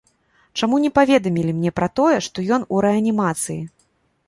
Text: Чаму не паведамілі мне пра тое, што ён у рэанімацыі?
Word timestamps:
Чаму 0.61 0.79
не 0.85 0.89
паведамілі 0.99 1.51
мне 1.59 1.71
пра 1.81 1.91
тое, 2.01 2.17
што 2.31 2.49
ён 2.59 2.67
у 2.77 2.83
рэанімацыі? 2.89 3.61